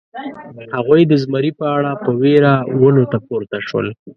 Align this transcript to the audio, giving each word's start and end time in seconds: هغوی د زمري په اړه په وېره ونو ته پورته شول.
هغوی 0.75 1.01
د 1.07 1.13
زمري 1.23 1.51
په 1.59 1.65
اړه 1.77 1.91
په 2.03 2.11
وېره 2.21 2.53
ونو 2.81 3.03
ته 3.11 3.17
پورته 3.27 3.57
شول. 3.67 3.87